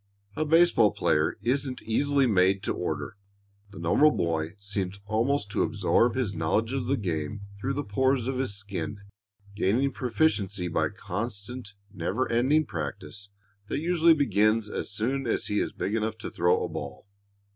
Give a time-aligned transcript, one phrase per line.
[0.35, 3.17] A baseball player isn't easily made to order.
[3.69, 8.27] The normal boy seems almost to absorb his knowledge of the game through the pores
[8.27, 9.01] of his skin,
[9.55, 13.29] gaining proficiency by constant, never ending practice
[13.67, 17.05] that usually begins as soon as he is big enough to throw a ball.